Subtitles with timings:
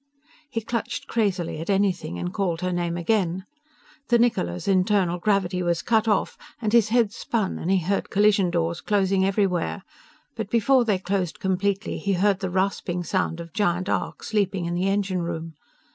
[0.49, 3.45] He clutched crazily at anything, and called her name again.
[4.07, 8.49] The Niccola's internal gravity was cut off, and his head spun, and he heard collision
[8.49, 9.83] doors closing everywhere,
[10.35, 14.73] but before they closed completely he heard the rasping sound of giant arcs leaping in
[14.73, 15.53] the engine room.